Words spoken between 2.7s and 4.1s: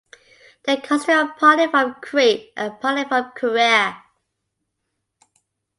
partly from Caria.